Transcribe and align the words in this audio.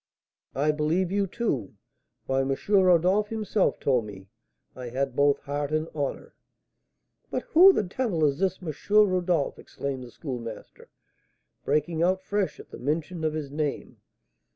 "I 0.55 0.71
believe 0.71 1.11
you, 1.11 1.27
too. 1.27 1.75
Why, 2.25 2.41
M. 2.41 2.55
Rodolph 2.69 3.29
himself 3.29 3.79
told 3.79 4.03
me 4.03 4.29
I 4.75 4.89
had 4.89 5.15
both 5.15 5.37
heart 5.41 5.71
and 5.71 5.87
honour." 5.89 6.33
"But 7.29 7.43
who 7.49 7.71
the 7.71 7.83
devil 7.83 8.25
is 8.25 8.39
this 8.39 8.63
M. 8.63 8.73
Rodolph?" 8.89 9.59
exclaimed 9.59 10.03
the 10.03 10.09
Schoolmaster, 10.09 10.89
breaking 11.63 12.01
out 12.01 12.23
fresh 12.23 12.59
at 12.59 12.71
the 12.71 12.79
mention 12.79 13.23
of 13.23 13.33
his 13.33 13.51
name. 13.51 13.97